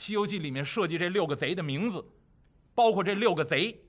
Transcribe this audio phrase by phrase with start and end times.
[0.00, 2.02] 西游记》里面设计这六个贼的名字，
[2.74, 3.84] 包括这六个贼，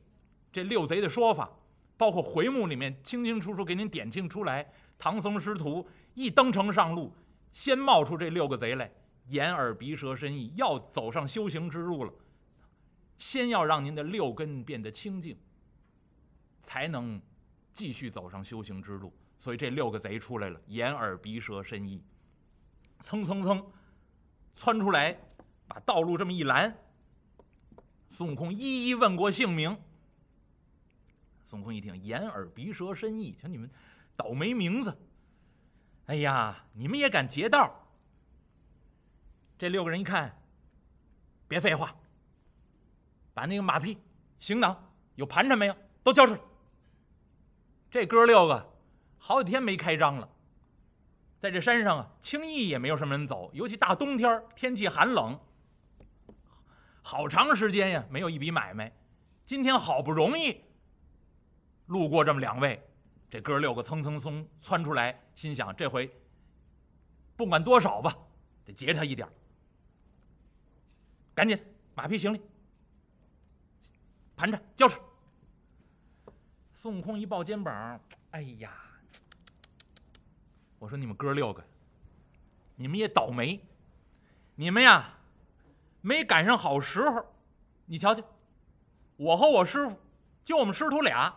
[0.51, 1.49] 这六贼的说法，
[1.95, 4.69] 包括回目里面清清楚楚给您点清出来。
[4.99, 7.15] 唐僧师徒一登城上路，
[7.53, 8.91] 先冒出这六个贼来，
[9.29, 12.13] 眼耳鼻舌身意，要走上修行之路了。
[13.17, 15.37] 先要让您的六根变得清净，
[16.61, 17.21] 才能
[17.71, 19.13] 继续走上修行之路。
[19.37, 22.03] 所以这六个贼出来了，眼耳鼻舌身意，
[22.99, 23.65] 蹭蹭蹭
[24.53, 25.17] 窜出来，
[25.71, 26.77] 把道路这么一拦。
[28.09, 29.81] 孙悟空一一问过姓名。
[31.45, 33.71] 孙悟空一听，眼耳鼻舌身意，瞧你们。
[34.17, 34.99] 倒霉名字！
[36.07, 37.87] 哎呀，你们也敢劫道？
[39.57, 40.43] 这六个人一看，
[41.47, 41.95] 别废话，
[43.33, 43.97] 把那个马匹、
[44.39, 46.39] 行囊有盘缠没有，都交出来。
[47.89, 48.73] 这哥六个
[49.17, 50.29] 好几天没开张了，
[51.39, 55.39] 在这山上啊，轻易也没有什么人走，尤其大冬天，天气寒冷，
[57.01, 58.91] 好长时间呀，没有一笔买卖。
[59.45, 60.61] 今天好不容易
[61.87, 62.87] 路过这么两位。
[63.29, 66.13] 这哥六个蹭蹭蹭窜出来，心想这回
[67.37, 68.13] 不管多少吧，
[68.65, 69.27] 得劫他一点
[71.33, 71.57] 赶紧
[71.95, 72.41] 马匹行李、
[74.35, 75.01] 盘缠交出。
[76.73, 78.73] 孙悟空一抱肩膀，哎呀，
[80.77, 81.63] 我说你们哥六个，
[82.75, 83.63] 你们也倒霉，
[84.55, 85.17] 你们呀
[86.01, 87.25] 没赶上好时候。
[87.85, 88.21] 你瞧瞧，
[89.15, 89.99] 我和我师傅，
[90.43, 91.33] 就我们师徒俩，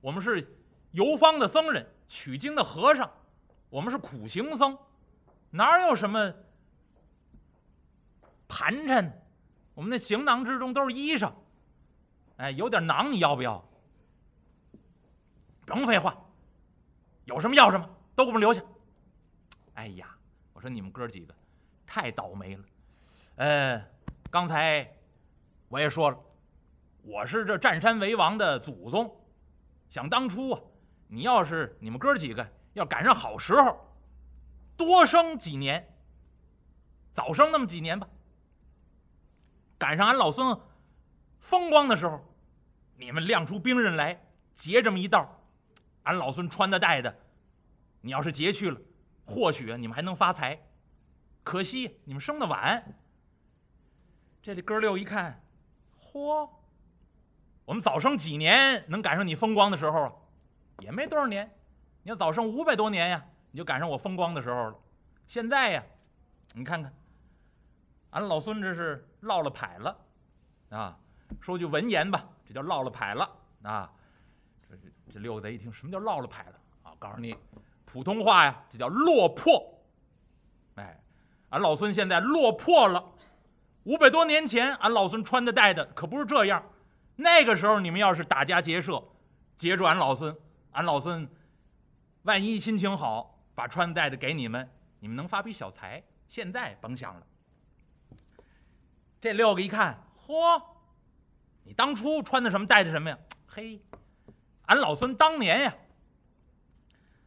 [0.00, 0.56] 我们是。
[0.92, 3.08] 游方的僧人，取经的和尚，
[3.68, 4.76] 我们是苦行僧，
[5.50, 6.34] 哪有什么
[8.48, 9.22] 盘缠？
[9.74, 11.32] 我们那行囊之中都是衣裳，
[12.38, 13.64] 哎，有点囊，你要不要？
[15.64, 16.20] 甭废话，
[17.26, 18.60] 有什么要什么，都给我们留下。
[19.74, 20.12] 哎呀，
[20.52, 21.32] 我说你们哥几个
[21.86, 22.64] 太倒霉了。
[23.36, 23.78] 呃，
[24.30, 24.96] 刚才
[25.66, 26.18] 我也说了，
[27.02, 29.20] 我是这占山为王的祖宗，
[29.88, 30.60] 想当初啊。
[31.08, 33.92] 你要是你们哥几个要赶上好时候，
[34.76, 35.92] 多生几年，
[37.12, 38.08] 早生那么几年吧。
[39.76, 40.56] 赶上俺老孙
[41.40, 42.24] 风光的时候，
[42.94, 45.42] 你们亮出兵刃来劫这么一道，
[46.04, 47.18] 俺老孙穿的戴的，
[48.02, 48.80] 你要是劫去了，
[49.26, 50.68] 或许你们还能发财。
[51.42, 52.94] 可惜你们生的晚。
[54.42, 55.38] 这里哥六一看，
[56.00, 56.48] 嚯，
[57.66, 60.12] 我们早生几年能赶上你风光的时候啊？
[60.78, 61.46] 也没多少年，
[62.02, 64.78] 你要早生五百多年呀，你就赶上我风光的时候了。
[65.26, 65.84] 现在呀，
[66.54, 66.90] 你看看，
[68.10, 69.98] 俺老孙这是落了牌了，
[70.70, 70.98] 啊，
[71.38, 73.30] 说句文言吧，这叫落了牌了
[73.62, 73.92] 啊。
[74.66, 74.74] 这
[75.12, 76.94] 这六个贼一听，什么叫落了牌了啊？
[76.98, 77.36] 告诉你，
[77.84, 79.78] 普通话呀，这叫落魄。
[80.76, 80.98] 哎，
[81.50, 83.04] 俺老孙现在落魄了。
[83.84, 86.62] 五百多年前，俺老孙穿的戴的可不是这样。
[87.16, 89.02] 那个时候，你们要是打家劫舍，
[89.56, 90.36] 劫住俺老孙。
[90.72, 91.28] 俺老孙，
[92.22, 94.70] 万一心情好，把穿的戴的给你们，
[95.00, 96.02] 你们能发笔小财。
[96.28, 97.26] 现在甭想了。
[99.20, 100.62] 这六个一看，嚯，
[101.64, 103.18] 你当初穿的什么，戴的什么呀？
[103.46, 103.82] 嘿，
[104.66, 105.74] 俺老孙当年呀。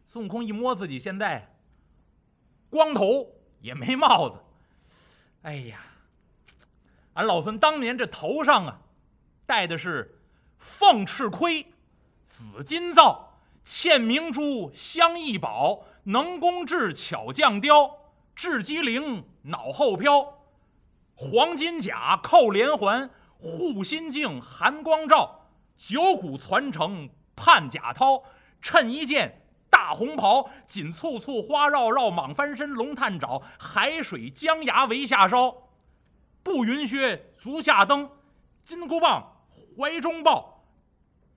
[0.06, 1.56] 孙悟空一摸自己，现在
[2.70, 3.28] 光头
[3.60, 4.40] 也没帽子。
[5.42, 5.82] 哎呀，
[7.14, 8.80] 俺老孙当年这头上啊，
[9.46, 10.20] 戴的是
[10.58, 11.68] 凤翅盔，
[12.24, 13.30] 紫金皂。
[13.64, 17.98] 嵌明珠，镶异宝，能工智，巧匠雕，
[18.36, 20.40] 智机灵，脑后飘。
[21.16, 25.48] 黄金甲，扣连环，护心镜，寒光照。
[25.78, 28.24] 九股传承，盼甲涛。
[28.62, 35.63] 衬一件大红袍，锦簇簇，花绕绕，蟒翻身，龙探爪，海水江崖为下梢。
[36.44, 38.12] 步云靴，足下蹬，
[38.64, 39.42] 金箍棒，
[39.78, 40.66] 怀中抱。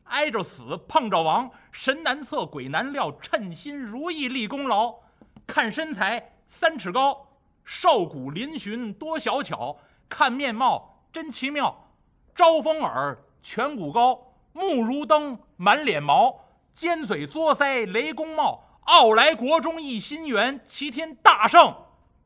[0.04, 4.96] 挨着死，碰着亡，神难测，鬼难料，称心如意立功劳。
[5.46, 7.28] 看身材三尺高，
[7.64, 9.78] 瘦骨嶙峋多小巧。
[10.08, 11.88] 看面貌真奇妙，
[12.34, 16.40] 招风耳，颧骨高，目如灯，满脸毛，
[16.72, 18.62] 尖嘴嘬腮，雷公帽。
[18.82, 21.74] 傲来国中一心猿，齐天大圣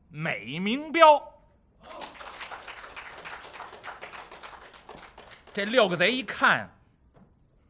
[0.09, 1.30] 美名标。
[5.53, 6.69] 这六个贼一看。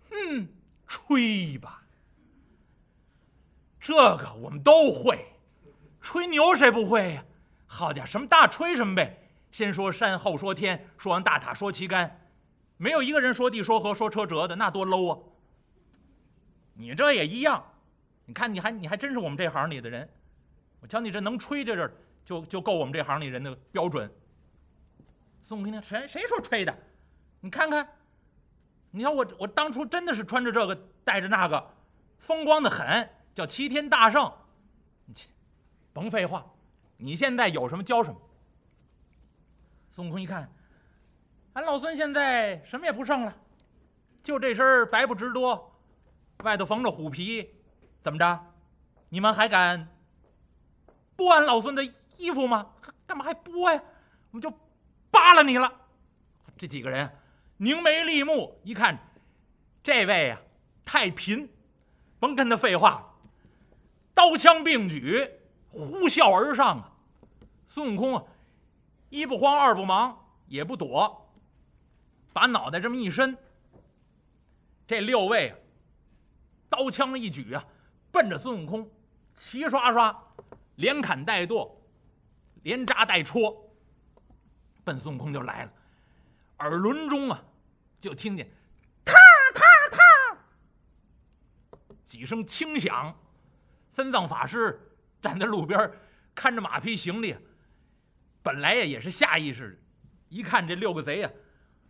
[0.10, 0.48] 哼，
[0.88, 1.84] 吹吧，
[3.80, 5.26] 这个我们都会。
[6.02, 7.26] 吹牛谁不会呀？
[7.68, 9.18] 好家伙，什么大吹什么呗。
[9.52, 12.28] 先说山后说天，说完大塔说旗杆，
[12.78, 15.20] 没有一个人说地说河说车辙的，那多 low 啊！
[16.74, 17.64] 你这也一样，
[18.26, 20.10] 你看你还你还真是我们这行里的人。
[20.80, 21.94] 我瞧你这能吹这阵
[22.26, 24.12] 就就够我们这行里人的标准。
[25.42, 26.76] 孙悟空谁谁说吹的？
[27.42, 27.88] 你看看，
[28.92, 31.74] 你看我我当初真的是穿着这个带着那个，
[32.18, 34.32] 风光的很，叫齐天大圣。
[35.06, 35.14] 你
[35.92, 36.46] 甭废话，
[36.98, 38.22] 你现在有什么教什么。
[39.90, 40.50] 孙悟空一看，
[41.54, 43.36] 俺老孙现在什么也不剩了，
[44.24, 45.82] 就这身白不直多，
[46.44, 47.56] 外头缝着虎皮，
[48.02, 48.40] 怎么着？
[49.10, 49.90] 你们还敢
[51.18, 51.84] 剥俺老孙的
[52.18, 52.74] 衣服吗？
[53.06, 53.84] 干嘛还剥呀？
[54.30, 54.54] 我们就
[55.10, 55.70] 扒了你了。
[56.58, 57.12] 这几个人
[57.62, 58.98] 凝眉立目，一看，
[59.84, 60.42] 这位呀
[60.84, 61.48] 太贫，
[62.20, 63.14] 甭跟他废话了，
[64.16, 65.30] 刀枪并举，
[65.70, 66.92] 呼啸而上啊！
[67.68, 68.24] 孙悟空啊，
[69.10, 70.18] 一不慌二不忙，
[70.48, 71.32] 也不躲，
[72.34, 73.38] 把脑袋这么一伸，
[74.88, 75.56] 这六位啊，
[76.68, 77.64] 刀枪一举啊，
[78.12, 78.90] 奔着孙悟空，
[79.36, 80.20] 齐刷刷，
[80.78, 81.80] 连砍带剁，
[82.64, 83.56] 连扎带戳。
[84.84, 85.72] 奔孙悟空就来了，
[86.58, 87.44] 耳轮中啊，
[88.02, 88.50] 就听见
[89.06, 89.14] “踏
[89.54, 89.62] 踏
[89.92, 90.38] 踏”
[92.04, 93.16] 几声轻响。
[93.88, 95.92] 三藏法师站在路边
[96.34, 97.36] 看着马匹行李，
[98.42, 99.78] 本来呀也是下意识的，
[100.30, 101.30] 一看这六个贼呀，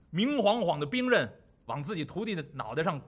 [0.10, 3.00] 明晃晃的兵刃往自己徒弟的脑袋上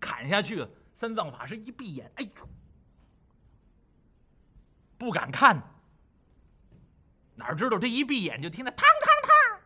[0.00, 2.48] 砍下去，三藏法师一闭眼，哎呦，
[4.96, 5.60] 不敢看。
[7.34, 9.60] 哪知道这一闭眼就听到“嘡嘡嘡”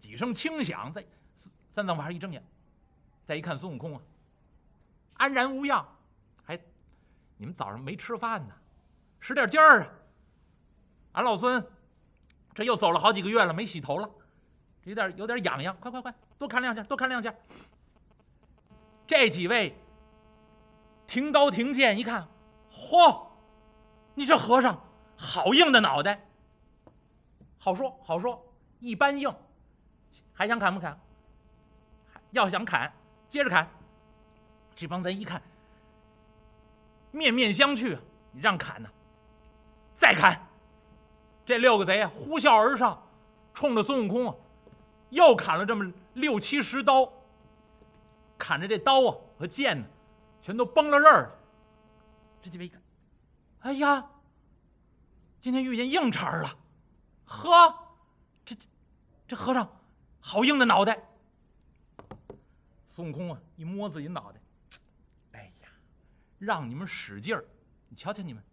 [0.00, 1.04] 几声轻响，在
[1.70, 2.44] 三藏法师一睁眼，
[3.24, 4.02] 再一看孙悟空啊，
[5.14, 5.86] 安然无恙，
[6.44, 6.58] 还
[7.36, 8.54] 你们早上没吃饭呢，
[9.20, 9.92] 使点劲儿啊！
[11.12, 11.64] 俺老孙
[12.54, 14.10] 这又走了好几个月了，没洗头了，
[14.82, 17.34] 有点有点痒痒，快快快，多看两下，多看两下。
[19.06, 19.76] 这几位
[21.06, 22.28] 停刀停剑，一看，
[22.70, 23.28] 嚯，
[24.14, 24.82] 你这和尚
[25.16, 26.28] 好硬的脑袋！
[27.58, 28.44] 好说好说，
[28.78, 29.34] 一般硬，
[30.32, 30.98] 还想砍不砍？
[32.30, 32.92] 要想砍，
[33.28, 33.68] 接着砍。
[34.76, 35.42] 这帮贼一看，
[37.10, 37.98] 面面相觑，
[38.32, 38.88] 你让砍呢？
[39.98, 40.40] 再砍！
[41.44, 43.02] 这六个贼啊，呼啸而上，
[43.52, 44.34] 冲着孙悟空啊，
[45.10, 47.12] 又砍了这么六七十刀。
[48.38, 49.84] 砍着这刀啊和剑呢，
[50.40, 51.38] 全都崩了刃儿了。
[52.40, 52.80] 这几位一看，
[53.60, 54.06] 哎呀，
[55.42, 56.56] 今天遇见硬茬儿了。
[57.26, 57.74] 呵，
[58.46, 58.56] 这
[59.28, 59.68] 这和尚
[60.20, 60.98] 好硬的脑袋。
[63.00, 64.38] 孙悟空啊，一摸自己脑袋，
[65.32, 65.70] 哎呀，
[66.38, 67.42] 让你们使劲儿，
[67.88, 68.44] 你瞧瞧你们，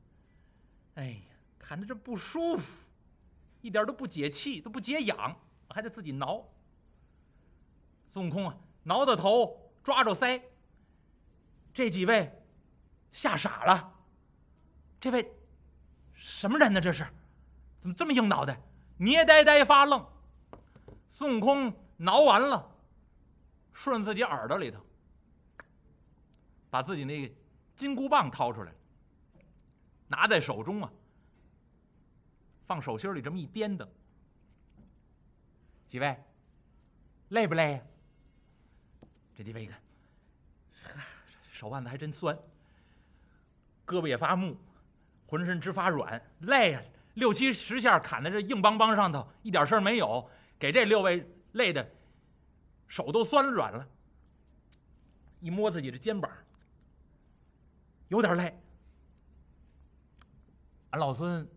[0.95, 2.87] 哎呀，看着这不舒服，
[3.59, 6.47] 一点都不解气，都不解痒，还得自己挠。
[8.07, 10.41] 孙悟空啊，挠着头，抓着腮。
[11.73, 12.31] 这几位
[13.11, 13.93] 吓傻了，
[14.97, 15.29] 这位
[16.13, 16.79] 什么人呢？
[16.79, 17.05] 这是，
[17.81, 18.61] 怎么这么硬脑袋？
[18.95, 20.07] 捏呆呆发愣，
[21.09, 22.76] 孙悟空挠完了，
[23.77, 24.83] 顺自己耳朵里头，
[26.67, 27.33] 把自己那个
[27.75, 28.73] 金箍棒掏出来，
[30.07, 30.91] 拿在手中啊，
[32.65, 33.87] 放手心里这么一颠的。
[35.85, 36.17] 几位，
[37.29, 37.81] 累不累呀？
[39.35, 39.79] 这几位一看，
[41.51, 42.35] 手腕子还真酸，
[43.85, 44.57] 胳膊也发木，
[45.27, 46.81] 浑身直发软，累呀。
[47.13, 50.27] 六七十下砍在这硬邦邦上头，一点事儿没有，
[50.57, 51.87] 给这六位累的
[52.87, 53.87] 手都酸软了。
[55.39, 56.31] 一摸自己的肩膀，
[58.07, 58.59] 有点累。
[60.89, 61.47] 俺老孙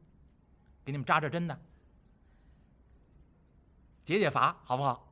[0.84, 1.58] 给你们扎扎针呢，
[4.04, 5.06] 解解乏，好不好？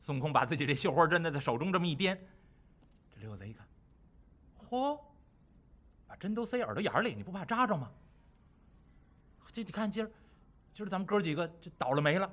[0.00, 2.18] 孙悟空把自己这绣花针呢在手中这么一掂，
[3.14, 3.64] 这六贼一看，
[4.68, 4.98] 嚯，
[6.08, 7.92] 把针都塞耳朵眼里，你不怕扎着吗？
[9.52, 10.10] 这你看今儿，
[10.72, 12.28] 今儿咱们哥几个这倒了霉了，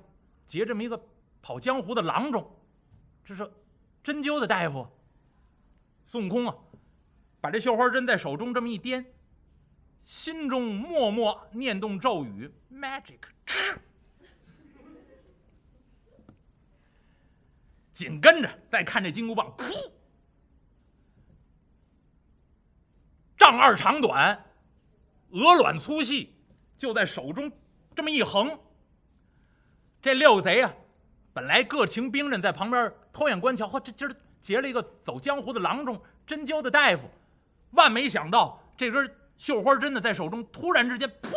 [0.48, 1.00] 结这么一个
[1.44, 2.50] 跑江湖的郎中，
[3.30, 3.48] 这是
[4.04, 4.88] 针灸的大夫。
[6.04, 6.56] 孙悟空啊，
[7.40, 9.06] 把这绣花针在手中这么一掂，
[10.04, 13.20] 心中默默念动咒语，magic，
[17.92, 19.92] 紧跟着再看这金箍棒，噗，
[23.38, 24.44] 丈二长短，
[25.30, 26.36] 鹅卵粗细。
[26.76, 27.52] 就在手中
[27.94, 28.60] 这么一横，
[30.02, 30.74] 这六贼啊，
[31.40, 37.10] 本来各情兵刃在旁边偷眼观瞧，嚯，这今儿结了一个走江湖的郎中，针灸的大夫，
[37.72, 41.32] 万没想到这根绣花针呢，在手中突然之间，噗，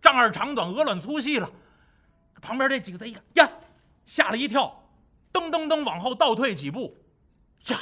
[0.00, 1.52] 丈二长短，鹅卵粗细了。
[2.40, 3.50] 旁边这几个贼一看呀，
[4.06, 4.82] 吓了一跳，
[5.30, 6.96] 噔噔噔往后倒退几步，
[7.66, 7.80] 呀，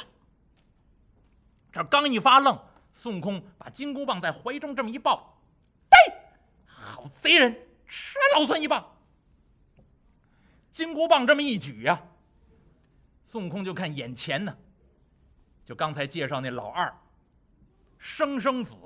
[1.71, 2.59] 这刚一发愣，
[2.91, 5.41] 孙悟空把金箍棒在怀中这么一抱。
[5.89, 6.13] 呔
[6.65, 8.97] 好贼人，吃老孙一棒！
[10.79, 12.01] 金箍棒这么一举呀，
[13.21, 14.57] 孙悟空就看眼前呢，
[15.65, 16.97] 就刚才介绍那老二，
[17.97, 18.77] 生生子。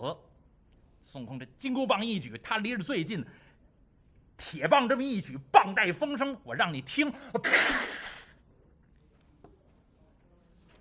[1.06, 3.24] 孙悟空这金箍棒一举，他离着最近，
[4.36, 7.14] 铁棒这么一举，棒带风声，我让你听，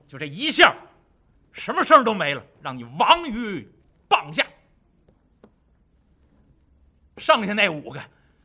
[0.07, 0.75] 就这一下，
[1.53, 3.71] 什么声都没了，让你亡于
[4.09, 4.47] 棒下。
[7.19, 8.03] 剩下那五个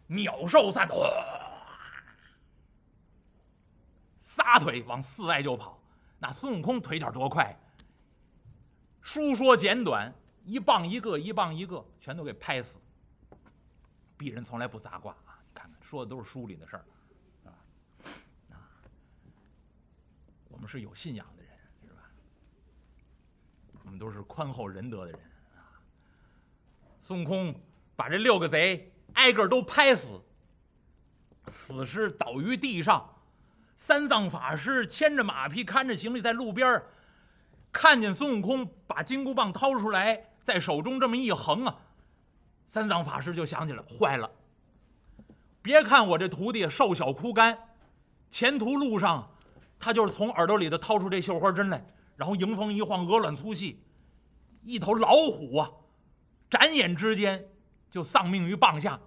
[0.08, 0.86] 鸟兽散，
[4.38, 5.82] 撒腿往寺外就跑。
[6.20, 7.60] 那孙悟空腿脚多快！
[9.02, 10.14] 书说简短。
[10.46, 12.78] 一棒一个，一棒一个，全都给拍死。
[14.18, 15.38] 鄙人从来不砸挂啊！
[15.44, 16.86] 你看看，说的都是书里的事儿，
[17.44, 17.52] 啊
[18.52, 18.56] 啊！
[20.48, 21.52] 我们是有信仰的人，
[21.86, 22.10] 是吧？
[23.84, 25.20] 我们都是宽厚仁德的人
[25.58, 25.84] 啊！
[27.02, 27.54] 孙悟空
[27.98, 30.22] 把这六个贼挨个都拍死，
[31.48, 33.17] 死尸倒于地上。
[33.78, 36.82] 三藏法师牵着马匹，看着行李，在路边
[37.72, 40.32] 看见孙悟空把金箍棒掏出来。
[40.42, 41.76] 在手中这么一横啊，
[42.68, 44.32] 三藏法师就想起来，坏了！
[45.62, 47.58] 别看我这徒弟瘦小枯干，
[48.30, 49.30] 前途路上
[49.78, 53.84] 他就是从耳朵里头掏出这绣花针来，然后迎风一晃，鹅卵粗细，
[54.64, 55.70] 一头老虎啊，
[56.50, 57.50] 眨眼之间
[57.92, 59.00] 就丧命于棒下。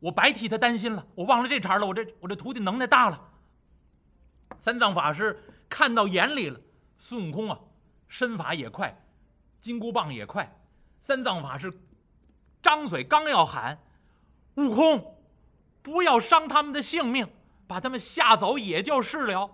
[0.00, 1.86] 我白替他担心了，我忘了这茬了。
[1.86, 3.28] 我这我这徒弟能耐大了。
[4.60, 6.60] 三藏法师看到眼里了，
[6.98, 7.58] 孙悟空啊，
[8.06, 9.04] 身法也快。
[9.58, 10.58] 金箍棒也快，
[11.00, 11.72] 三藏法师
[12.62, 13.78] 张嘴刚要喊
[14.56, 15.18] ：“悟空，
[15.82, 17.26] 不要伤他们的性命，
[17.66, 19.50] 把他们吓走也就是了。”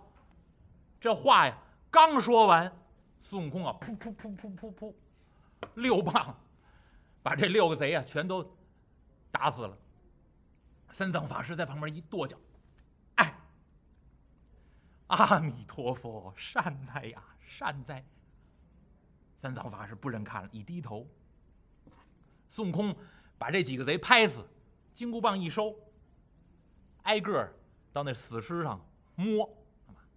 [1.01, 1.57] 这话呀
[1.91, 2.73] 刚说完，
[3.21, 4.95] 孙悟空啊，噗噗噗噗噗噗，
[5.75, 6.39] 六棒
[7.23, 8.57] 把这六个贼啊全都
[9.31, 9.77] 打死了。
[10.91, 12.37] 三藏法师在旁边一跺脚：“，
[15.09, 18.05] 阿弥陀佛，善哉呀，善哉！”
[19.37, 21.07] 三藏法师不忍看了，一低头。
[22.49, 22.97] 孙悟空
[23.39, 24.49] 把这几个贼拍死，
[24.95, 25.77] 金箍棒一收，
[27.03, 27.53] 挨个
[27.93, 28.85] 到那死尸上
[29.15, 29.49] 摸，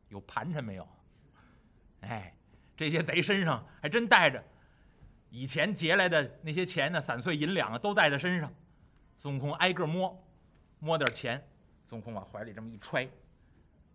[0.07, 0.87] 有盘缠没有？
[2.01, 2.33] 哎，
[2.77, 4.43] 这些贼身上还真带着
[5.29, 8.53] 以前劫来的那些钱呢，散碎银两啊，都带在身上。
[9.17, 10.25] 孙悟空挨个摸，
[10.79, 11.45] 摸点钱，
[11.85, 13.11] 孙悟空往怀里这么一揣，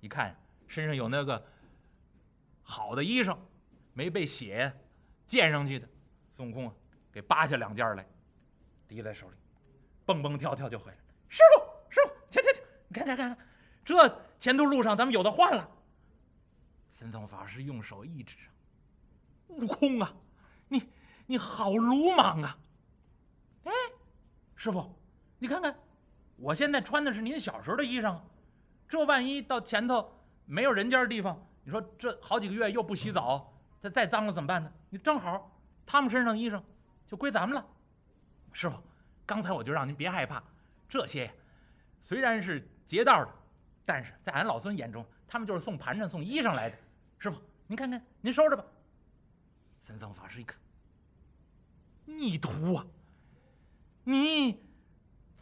[0.00, 0.36] 一看
[0.74, 1.46] 身上有那个
[2.60, 3.38] 好的衣裳，
[3.92, 4.74] 没被血。
[5.24, 5.88] 溅上去的，
[6.32, 6.74] 孙悟空啊，
[7.12, 8.04] 给扒下两件来，
[8.88, 9.36] 提在手里，
[10.04, 10.98] 蹦蹦跳跳就回来。
[11.28, 13.46] 师傅，师傅，去去去，你看看看看，
[13.84, 15.70] 这前途路上咱们有的换了。
[16.88, 18.36] 三藏法师用手一指，
[19.46, 20.12] 悟空啊，
[20.68, 20.90] 你
[21.26, 22.58] 你好鲁莽啊！
[23.62, 23.72] 哎，
[24.56, 24.94] 师傅，
[25.38, 25.74] 你看看，
[26.36, 28.20] 我现在穿的是您小时候的衣裳，
[28.88, 30.12] 这万一到前头
[30.46, 33.50] 没有人家的地方，你说这好几个月又不洗澡。
[33.80, 34.72] 再再脏了怎么办呢？
[34.88, 35.50] 你正好，
[35.84, 36.62] 他们身上的衣裳
[37.06, 37.66] 就归咱们了。
[38.52, 38.76] 师傅，
[39.26, 40.42] 刚才我就让您别害怕，
[40.88, 41.30] 这些
[42.00, 43.30] 虽然是劫道的，
[43.84, 46.78] 但是在俺老孙眼中，他们就是送盘缠、送衣裳来的。
[47.18, 48.64] 师傅，您看看，您收着吧。
[49.80, 50.58] 三藏法师一看，
[52.06, 52.86] 逆徒啊！
[54.04, 54.62] 你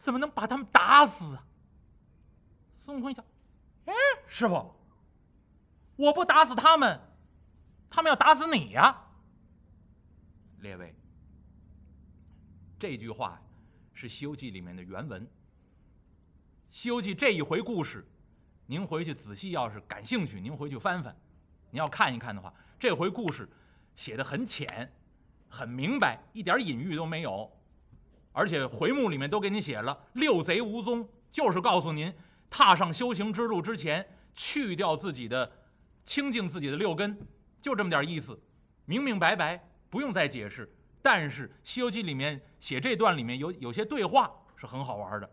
[0.01, 1.45] 怎么能把他们打死啊？
[2.81, 3.23] 孙悟空一瞧，
[3.85, 3.93] 哎，
[4.27, 4.75] 师傅，
[5.95, 6.99] 我不打死他们。
[7.89, 9.03] 他们要打死你呀！
[10.61, 10.95] 列位，
[12.79, 13.39] 这句话
[13.93, 15.21] 是《西游记》里面的原文。
[16.71, 18.03] 《西游记》这一回故事，
[18.65, 21.15] 您回去仔细要是感兴趣，您回去翻翻，
[21.69, 23.47] 您要看一看的话，这回故事
[23.95, 24.91] 写的很浅，
[25.47, 27.51] 很明白，一点隐喻都没有，
[28.31, 32.11] 而且回目里面都给你写了“六贼无踪”，就是告诉您
[32.49, 35.51] 踏上修行之路之前，去掉自己的
[36.03, 37.17] 清净自己的六根。
[37.61, 38.37] 就这么点意思，
[38.85, 40.69] 明明白白，不用再解释。
[41.01, 45.29] 但是《西游记》里面写这段里面有有些对话是很好玩的。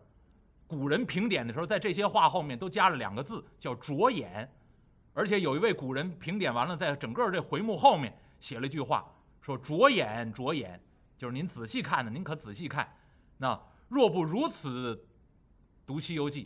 [0.67, 4.49] 古人评点的时候，在这些话后面都加了两个字，叫“着眼”。
[5.13, 10.81] 而且有一位古人评点完了，在整个这回目后面写了一句话，说“着眼，着眼”，
[11.17, 12.89] 就是您仔细看呢，您可仔细看。
[13.37, 15.05] 那若不如此
[15.85, 16.45] 读《西游记》，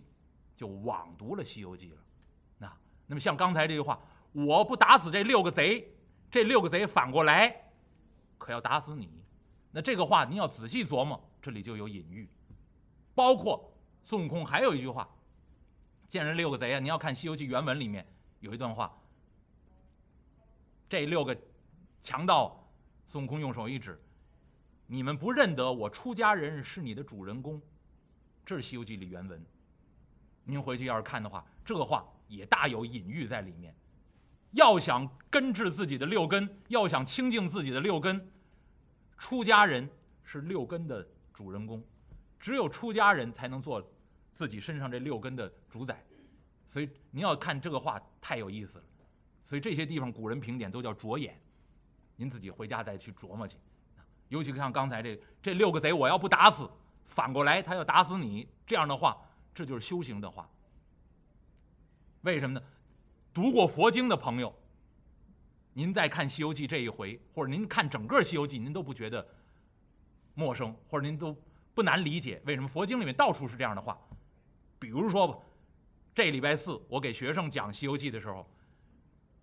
[0.60, 2.02] 就枉读了《西游记》了。
[2.58, 4.00] 那那么像刚才这句话。
[4.36, 5.96] 我不打死这六个贼，
[6.30, 7.72] 这六个贼反过来，
[8.38, 9.24] 可要打死你。
[9.72, 12.30] 那这个话您要仔细琢磨，这里就有隐喻。
[13.14, 13.74] 包括
[14.04, 15.10] 孙悟空还有一句话
[16.06, 18.06] ：“见人六个贼啊！”你要看《西游记》原文里面
[18.42, 18.94] 有一段话，
[20.90, 21.38] 这六个
[22.02, 22.70] 强盗，
[23.06, 23.98] 孙悟空用手一指
[24.86, 27.62] ：“你们不认得我出家人是你的主人公。”
[28.46, 29.42] 这是《西游记》里原文。
[30.44, 33.74] 您回去要是看的话，这个话也大有隐喻在里面。
[34.56, 38.32] 要想根治自己的六根，要想清净自己的六根，
[39.18, 39.88] 出家人
[40.24, 41.84] 是六根的主人公，
[42.40, 43.86] 只有出家人才能做
[44.32, 46.04] 自己身上这六根的主宰。
[46.68, 48.86] 所以您要看这个话太有意思了。
[49.44, 51.40] 所以这些地方古人评点都叫着眼，
[52.16, 53.58] 您自己回家再去琢磨去。
[54.30, 56.68] 尤其像刚才这这六个贼，我要不打死，
[57.06, 59.18] 反过来他要打死你，这样的话，
[59.54, 60.50] 这就是修行的话。
[62.22, 62.66] 为什么呢？
[63.36, 64.56] 读过佛经的朋友，
[65.74, 69.28] 您再看《西游记》这一回，或者您看整个《西游记》，您都不觉得
[70.36, 71.36] 陌生，或者您都
[71.74, 74.00] 不难理解为什么佛经里面到处是这样的话。
[74.80, 75.38] 比如说吧，
[76.14, 78.50] 这礼拜四我给学生讲《西游记》的时候。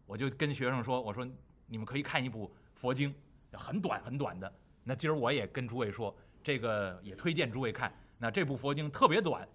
[0.07, 1.27] 我就跟学生说：“我说
[1.67, 3.15] 你们可以看一部佛经，
[3.53, 4.53] 很短很短的。
[4.85, 7.95] 那今儿我也跟诸位说，这个也推荐诸位看。
[8.19, 9.47] 那这部佛经特别短，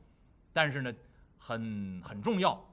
[0.54, 0.94] 但是呢，
[1.38, 2.64] 很很重要，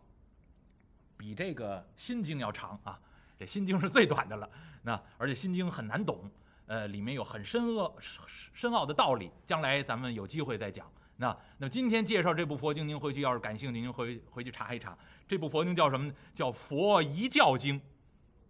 [1.17, 2.99] 比这个心经要长啊。
[3.39, 4.49] 这心经是最短的了。
[4.83, 6.31] 那而且心经很难懂，
[6.67, 7.95] 呃，里面有很深奥
[8.53, 9.31] 深奥的道理。
[9.45, 10.91] 将来咱们有机会再讲。
[11.17, 16.13] 那那今天介绍这部佛经，您回去要是感兴趣，您回回去查一查。”这部佛经叫什么？
[16.35, 17.81] 叫《佛遗教经》，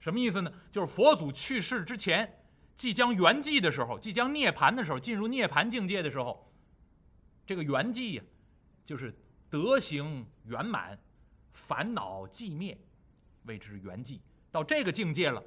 [0.01, 0.53] 什么意思呢？
[0.73, 2.43] 就是佛祖去世之前，
[2.75, 6.51] 即将圆寂的时候，即将涅槃的时候，进入涅槃境界的时候，
[7.47, 8.25] 这个圆寂呀，
[8.85, 9.15] 就是
[9.49, 10.99] 德行圆满，
[11.55, 12.79] 烦恼寂灭，
[13.45, 14.21] 谓之圆寂。
[14.51, 15.43] 到这个境界了，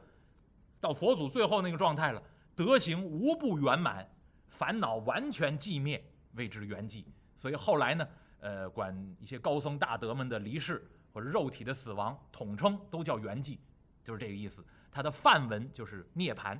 [0.79, 2.23] 到佛祖最后那个状态了，
[2.55, 4.09] 德行无不圆满，
[4.47, 7.05] 烦恼完全寂灭，谓之圆寂。
[7.35, 8.07] 所以后来呢，
[8.39, 10.89] 呃，管一些高僧大德们的离世。
[11.13, 13.57] 或者肉体的死亡，统称都叫圆寂，
[14.03, 14.63] 就是这个意思。
[14.91, 16.55] 它的梵文就是涅槃。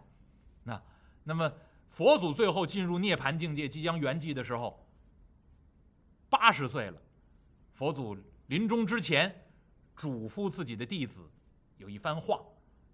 [0.63, 0.81] 那
[1.23, 1.53] 那么
[1.89, 4.83] 佛祖最后进入涅槃境界，即将圆寂的时候，
[6.27, 6.99] 八十岁了。
[7.73, 9.49] 佛祖临终之前，
[9.95, 11.29] 嘱咐自己的弟子
[11.77, 12.41] 有一番话，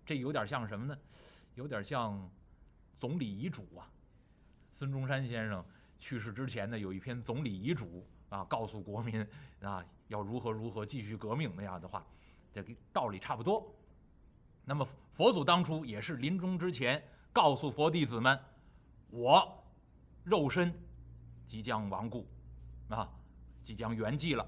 [0.05, 0.97] 这有点像什么呢？
[1.55, 2.29] 有点像
[2.97, 3.89] 总理遗嘱啊。
[4.71, 5.63] 孙中山先生
[5.99, 9.25] 去世之前呢，有一篇总理遗嘱啊，告诉国民
[9.61, 9.83] 啊。
[10.09, 12.05] 要如何如何继续革命那样的话，
[12.51, 13.73] 这个道理差不多。
[14.63, 18.37] 那么佛祖当初也是临终之前告诉佛弟子们
[19.09, 19.63] ：“我
[20.23, 20.71] 肉身
[21.47, 22.27] 即将亡故，
[22.89, 23.09] 啊，
[23.63, 24.47] 即将圆寂了。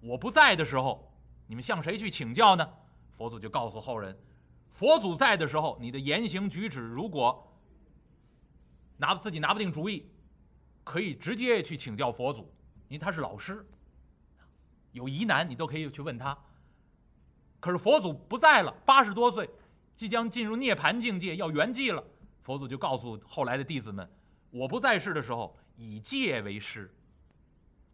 [0.00, 1.12] 我不在的时候，
[1.46, 2.68] 你们向谁去请教呢？”
[3.16, 4.16] 佛祖就告诉后人
[4.70, 7.56] ：“佛祖在的时候，你的言行举止如果
[8.96, 10.10] 拿自己拿不定主意，
[10.84, 12.42] 可以直接去请教佛祖，
[12.88, 13.66] 因为他是老师。”
[14.92, 16.36] 有疑难，你都可以去问他。
[17.60, 19.50] 可是佛祖不在了，八十多岁，
[19.94, 22.02] 即将进入涅槃境界，要圆寂了。
[22.42, 24.08] 佛祖就告诉后来的弟子们
[24.50, 26.90] ：“我不在世的时候，以戒为师。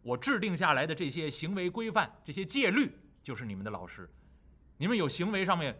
[0.03, 2.91] 我制定下来的这些行为规范、这些戒律，
[3.23, 4.07] 就是你们的老师。
[4.77, 5.79] 你们有行为上面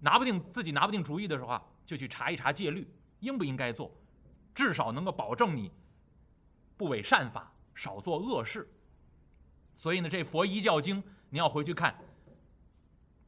[0.00, 2.86] 拿不定自己拿不定主意的时候啊，就去查一查戒律，
[3.20, 3.90] 应不应该做，
[4.54, 5.72] 至少能够保证你
[6.76, 8.70] 不违善法，少做恶事。”
[9.74, 11.98] 所以呢，这《佛一教经》你要回去看。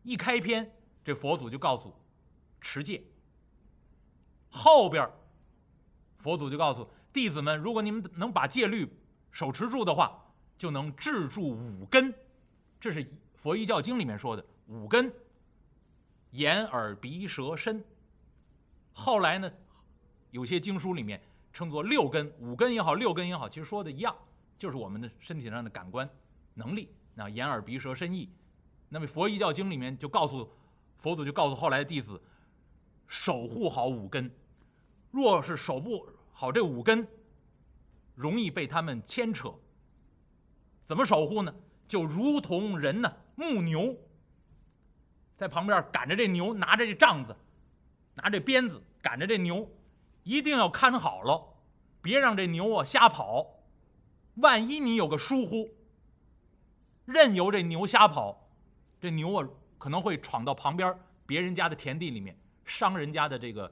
[0.02, 0.70] 一开篇，
[1.02, 1.94] 这佛祖就告诉
[2.60, 3.02] 持戒。
[4.50, 5.10] 后边，
[6.18, 8.86] 佛祖就告诉弟子们：如果你们能把戒律
[9.30, 10.22] 手持住的话，
[10.64, 12.10] 就能制住五根。
[12.80, 15.12] 这是《佛遗教经》里面说的五根：
[16.30, 17.84] 眼、耳、鼻、舌、身。
[18.90, 19.52] 后来呢，
[20.30, 21.20] 有些经书里面
[21.52, 24.16] 称作六根，五根也好，六根也好，其实说的一样，
[24.58, 26.08] 就是我们的身体上的感官。
[26.54, 28.30] 能力，那眼耳鼻舌身意，
[28.88, 30.50] 那么佛遗教经里面就告诉
[30.96, 32.18] 佛祖，就告诉后来的弟子，
[33.06, 34.30] 守护好五根。
[35.10, 37.06] 若是守不好这五根，
[38.14, 39.54] 容易被他们牵扯。
[40.84, 41.52] 怎么守护呢？
[41.88, 43.96] 就如同人呢牧牛，
[45.36, 47.36] 在旁边赶着这牛，拿着这杖子，
[48.14, 49.68] 拿着鞭子赶着这牛，
[50.22, 51.56] 一定要看好了，
[52.00, 53.64] 别让这牛啊瞎跑。
[54.36, 55.74] 万一你有个疏忽。
[57.04, 58.48] 任由这牛瞎跑，
[59.00, 63.70] 这牛啊可能会闯到旁边别人家的田地里面，伤人家的这个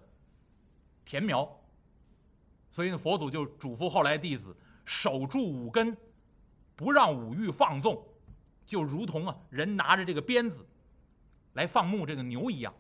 [1.04, 1.60] 田苗。
[2.70, 5.96] 所以呢，佛祖就嘱咐后来弟子守住五根，
[6.82, 8.04] 不让五欲放纵，
[8.66, 10.66] 就如同啊人拿着这个鞭子
[11.52, 12.74] 来放牧这个牛一样。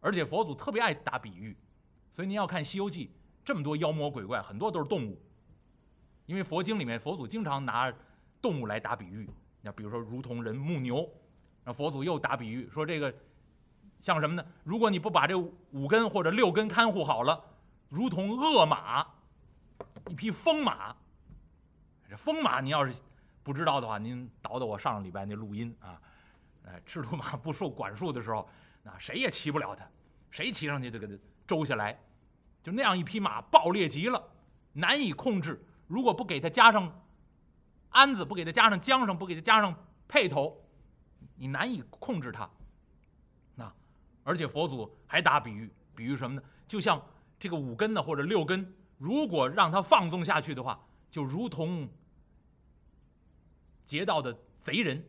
[0.00, 1.56] 而且佛祖特别爱打比喻，
[2.12, 3.06] 所以您要看《西游记》，
[3.44, 5.20] 这么多妖魔鬼怪，很多都是动物，
[6.26, 7.92] 因为佛经里面佛祖经常拿
[8.40, 9.28] 动物来打比喻。
[9.60, 11.10] 那比如说，如同人牧牛，
[11.64, 13.12] 那佛祖又打比喻说这个
[14.00, 14.46] 像什么呢？
[14.62, 17.42] 如果你不把这五根或者六根看护好了，
[17.88, 19.04] 如同恶马，
[20.08, 20.94] 一匹疯马。
[22.08, 22.94] 这疯马你要是
[23.46, 26.02] 不知道的话，您倒倒我上个礼拜那录音啊。
[26.64, 28.48] 哎，赤兔马不受管束的时候，
[28.82, 29.88] 那谁也骑不了它，
[30.32, 31.96] 谁骑上去就给它周下来，
[32.60, 34.20] 就那样一匹马暴烈极了，
[34.72, 35.64] 难以控制。
[35.86, 36.92] 如果不给它加上
[37.90, 39.72] 鞍子，不给它加上缰绳，不给它加上
[40.08, 40.60] 辔头，
[41.36, 42.50] 你难以控制它。
[43.54, 43.72] 那
[44.24, 46.42] 而且佛祖还打比喻，比喻什么呢？
[46.66, 47.00] 就像
[47.38, 51.88] 这个五根呢或者六根，如果让它放纵下去的话，就如同
[53.86, 55.02] 劫道的贼人。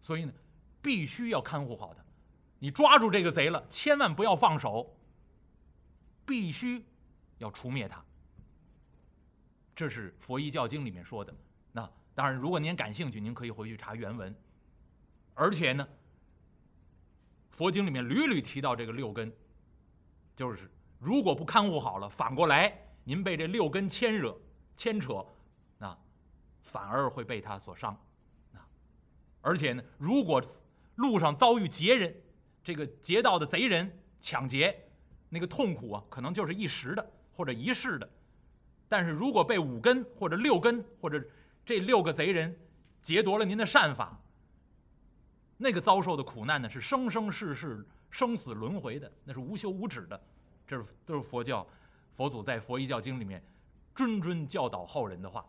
[0.00, 0.32] 所以呢，
[0.80, 2.02] 必须要看护好他。
[2.60, 4.96] 你抓住这个贼了，千万不要放手，
[6.24, 6.82] 必须
[7.36, 8.02] 要除灭他。
[9.76, 11.34] 这是《佛一教经》里面说的。
[11.72, 14.34] 那当然，如果您感兴趣，您可以回去查原文。
[15.34, 15.86] 而且呢，
[17.50, 19.32] 佛经里面屡屡提到这个六根，
[20.34, 20.68] 就是
[20.98, 24.36] 如果不看护好了，反过来您被这六根牵惹、
[24.76, 25.24] 牵扯，
[26.68, 27.92] 反而会被他所伤。
[28.52, 28.60] 啊
[29.40, 30.42] 而且呢，如果
[30.96, 32.14] 路上遭遇劫人，
[32.62, 34.76] 这个劫道的贼人抢劫，
[35.30, 38.08] 那个痛苦啊，可能就是一时的或者一世的。
[38.88, 41.24] 但是如果被五根或者六根或者
[41.64, 42.54] 这六个贼人
[43.00, 44.20] 劫夺了您的善法，
[45.56, 50.20] 那个遭受的苦难呢，是生生世世、生死轮回的，那是无休无止的。
[50.66, 51.66] 这是都是佛教
[52.12, 53.42] 佛祖在《佛一教经》里面
[53.94, 55.46] 谆谆教导后人的话。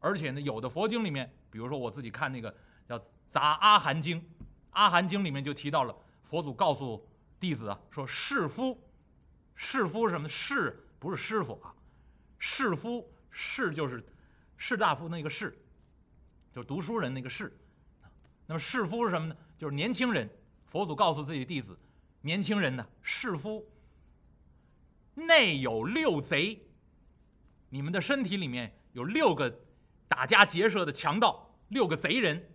[0.00, 2.54] 而且呢，有的佛经里面，比如说我自己看那个。
[2.88, 4.16] 叫《杂阿含经》，
[4.70, 7.04] 《阿含经》里面就提到了佛祖告诉
[7.40, 8.80] 弟子啊，说士夫，
[9.56, 10.28] 士夫什么？
[10.28, 11.74] 士不是师傅啊，
[12.38, 14.06] 士夫士就是
[14.56, 15.58] 士大夫那个士，
[16.52, 17.58] 就是读书人那个士。
[18.46, 19.36] 那么士夫是什么呢？
[19.58, 20.30] 就是年轻人。
[20.66, 21.76] 佛祖告诉自己弟子，
[22.20, 23.68] 年轻人呢，士夫
[25.14, 26.64] 内有六贼，
[27.68, 29.52] 你们的身体里面有六个
[30.08, 32.52] 打家劫舍的强盗，六个贼人。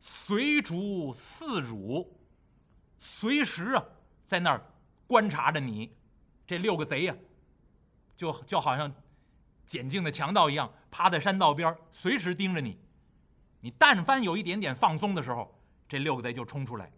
[0.00, 2.20] 随逐四辱，
[2.98, 3.84] 随时啊，
[4.24, 4.72] 在那儿
[5.06, 5.96] 观察着你，
[6.46, 7.14] 这六个贼呀，
[8.16, 8.92] 就就好像
[9.64, 12.80] 捡净的强盗一样，趴在山道边随时盯着你。
[13.60, 15.56] 你但凡有一点点放松的时候，
[15.88, 16.92] 这六个贼就冲出来，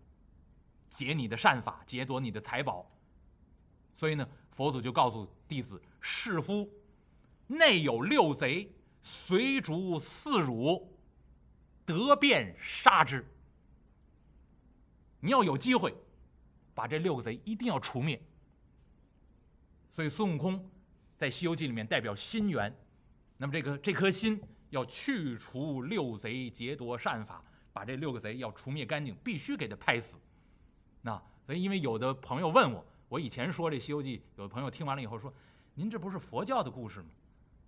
[0.89, 2.91] 劫你的善法，劫夺你的财宝。
[3.93, 6.69] 所以呢，佛祖就告诉弟子：是夫
[7.47, 8.74] 内有六贼，
[9.05, 10.91] 随逐四辱。
[11.87, 13.23] 得便杀之。
[15.21, 15.95] 你要有机会，
[16.75, 18.19] 把这六个贼一定要除灭。
[19.91, 20.67] 所以孙悟空
[21.19, 22.75] 在《西游记》里面代表心猿，
[23.37, 24.41] 那么这个这颗心
[24.71, 30.17] 要去除六贼劫夺善法，把这六个贼要除灭干净，必须给他拍死。
[31.03, 35.31] 那所以因为有的朋友问我，我以前说这《西游记》，有的朋友听完了以后说
[35.77, 37.09] ：“您这不是佛教的故事吗？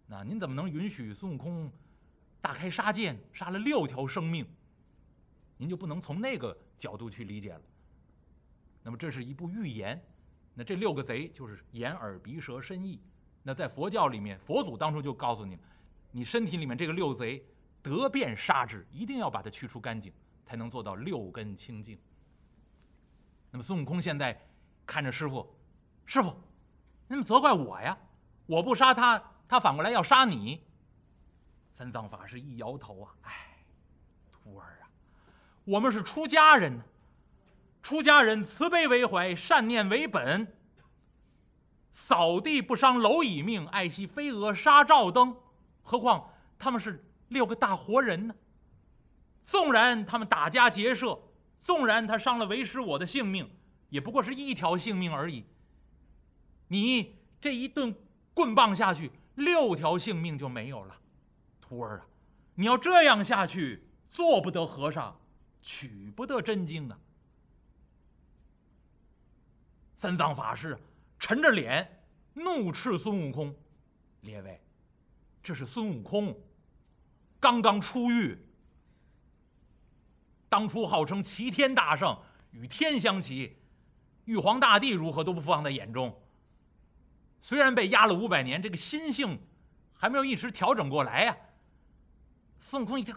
[0.06, 1.70] 那您怎么能允许孙悟空？”
[2.40, 4.46] 大开杀戒，杀了六条生命，
[5.56, 7.60] 您就不能从那个角度去理解了。
[8.84, 10.00] 那么这是一部寓言，
[10.54, 13.02] 那这六个贼就是眼耳鼻舌身意。
[13.42, 15.58] 那在佛教里面，佛祖当初就告诉你，
[16.12, 17.44] 你身体里面这个六贼
[17.82, 20.12] 得便杀之，一定要把它去除干净，
[20.44, 21.98] 才能做到六根清净。
[23.50, 24.40] 那么孙悟空现在
[24.84, 25.52] 看着师傅，
[26.04, 26.28] 师傅，
[27.08, 27.98] 你怎么责怪我呀？
[28.46, 30.62] 我不杀他，他反过来要杀你。
[31.72, 33.64] 三藏法师一摇头啊，哎，
[34.32, 34.88] 徒儿啊，
[35.64, 36.84] 我们是出家人呢，
[37.82, 40.54] 出家人慈悲为怀，善念为本。
[41.90, 45.36] 扫地不伤蝼蚁命，爱惜飞蛾杀照灯。
[45.82, 48.34] 何况他们是六个大活人呢？
[49.42, 51.18] 纵然他们打家劫舍，
[51.58, 53.50] 纵然他伤了为师我的性命，
[53.88, 55.46] 也不过是一条性命而已。
[56.68, 57.94] 你这一顿
[58.34, 60.94] 棍棒下去，六条性命就没有了。
[61.60, 62.06] 徒儿啊，
[62.54, 65.18] 你要这样下去，做不得和尚，
[65.62, 66.98] 取不得真经啊！
[69.94, 70.78] 三藏法师
[71.18, 73.54] 沉着脸，怒斥孙悟空
[74.20, 74.60] ：“列位，
[75.42, 76.38] 这是孙悟空，
[77.40, 78.38] 刚刚出狱。
[80.48, 82.22] 当初号称齐天大圣，
[82.52, 83.56] 与天相齐，
[84.26, 86.14] 玉皇大帝如何都不放在眼中。
[87.46, 89.40] 虽然被压了五百年，这个心性
[89.94, 91.36] 还没有一时调整过来呀。”
[92.58, 93.16] 孙悟空一听，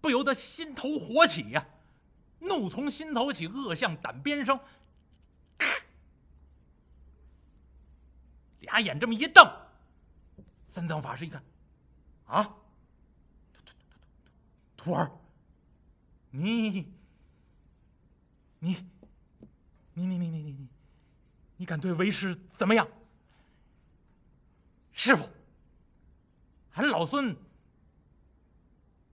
[0.00, 1.66] 不由得心头火起呀，
[2.38, 4.58] 怒从心头起，恶向胆边生。
[8.60, 9.46] 俩眼这么一瞪，
[10.66, 11.44] 三藏法师一看，
[12.24, 12.56] 啊，
[14.78, 15.12] 徒徒儿，
[16.30, 16.94] 你，你，
[18.60, 18.86] 你
[19.92, 20.68] 你你你你你，
[21.62, 22.88] 你敢对为师怎么样？
[24.90, 25.28] 师傅。
[26.72, 27.36] 俺老孙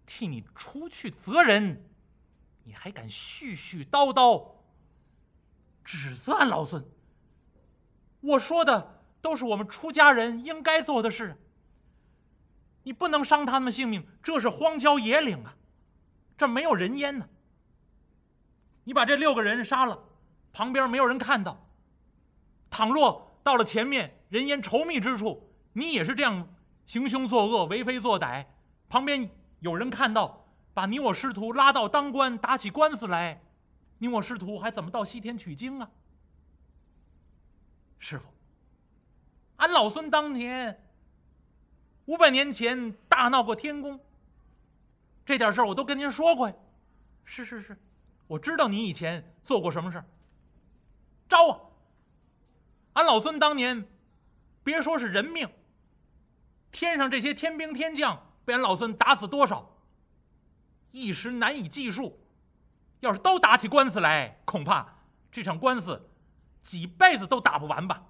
[0.03, 1.88] 替你除去责人，
[2.63, 4.53] 你还敢絮絮叨叨
[5.85, 6.83] 指责俺老孙？
[8.21, 11.39] 我说的都是我们出家人应该做的事。
[12.81, 15.55] 你不能伤他们性命，这是荒郊野岭啊，
[16.35, 17.29] 这没有人烟呢。
[18.85, 20.03] 你把这六个人杀了，
[20.51, 21.67] 旁边没有人看到。
[22.69, 26.47] 倘若到了前面人烟稠密之处，你也是这样
[26.86, 28.45] 行凶作恶、为非作歹，
[28.88, 29.29] 旁边
[29.60, 33.41] 有人看到，把你我师徒拉到当官，打起官司来，
[33.97, 35.89] 你我师徒还怎么到西天取经啊？
[37.97, 38.29] 师傅，
[39.58, 40.86] 俺老孙当年
[42.05, 43.99] 五百年前大闹过天宫，
[45.25, 46.55] 这点事儿我都跟您说过呀。
[47.25, 47.77] 是是是，
[48.25, 50.05] 我知道你以前做过什么事儿。
[51.27, 51.60] 招啊！
[52.93, 53.88] 俺老孙当年，
[54.63, 55.49] 别说是人命，
[56.71, 59.78] 天上这些天兵天将被俺老孙打死多少，
[60.91, 62.19] 一时难以计数。
[63.02, 66.10] 要是都打起官司来，恐怕这场官司
[66.62, 68.04] 几辈子都打不完吧。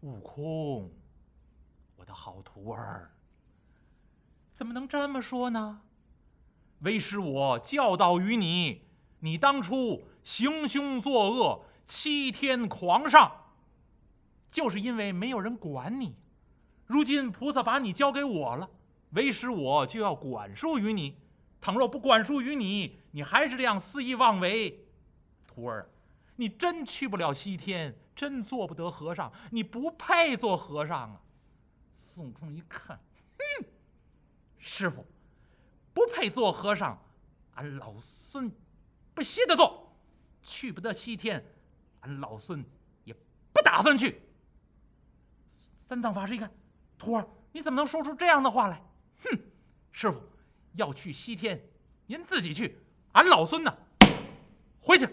[0.00, 0.92] 悟空，
[1.96, 3.12] 我的好徒儿，
[4.52, 5.80] 怎么能这么说呢？
[6.80, 8.82] 为师我教导于你，
[9.20, 11.64] 你当初行凶作恶。
[11.86, 13.46] 七天狂上，
[14.50, 16.16] 就是因为没有人管你。
[16.84, 18.68] 如今菩萨把你交给我了，
[19.10, 21.16] 为师我就要管束于你。
[21.60, 24.86] 倘若不管束于你，你还是这样肆意妄为，
[25.46, 25.90] 徒儿，
[26.36, 31.20] 你真去不了西天，真做不得和尚，你不配做和尚啊！
[31.94, 33.00] 孙悟空一看，
[33.38, 33.66] 哼，
[34.58, 35.04] 师傅
[35.92, 37.02] 不配做和尚，
[37.54, 38.52] 俺老孙
[39.14, 39.96] 不稀得做，
[40.42, 41.44] 去不得西天。
[42.06, 42.64] 俺老孙
[43.04, 43.12] 也
[43.52, 44.22] 不打算去。
[45.50, 46.48] 三藏法师一看，
[46.96, 48.80] 徒儿，你怎么能说出这样的话来？
[49.24, 49.38] 哼，
[49.90, 50.22] 师傅
[50.74, 51.60] 要去西天，
[52.06, 52.78] 您自己去，
[53.12, 53.76] 俺老孙呢，
[54.80, 55.08] 回去。